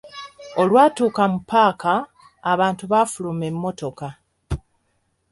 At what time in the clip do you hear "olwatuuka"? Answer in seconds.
0.61-1.23